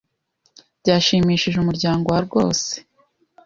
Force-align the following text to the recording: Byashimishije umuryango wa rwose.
Byashimishije 0.81 1.55
umuryango 1.59 2.05
wa 2.13 2.19
rwose. 2.25 2.69